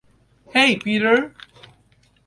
[0.55, 1.17] হেই, Peter!